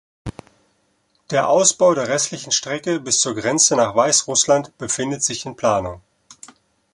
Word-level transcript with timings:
Der 1.29 1.47
Ausbau 1.47 1.93
der 1.93 2.07
restlichen 2.07 2.51
Strecke 2.51 2.99
bis 2.99 3.19
zur 3.19 3.35
Grenze 3.35 3.75
nach 3.75 3.93
Weißrussland 3.95 4.75
befindet 4.79 5.21
sich 5.23 5.45
in 5.45 5.55
Planung. 5.55 6.01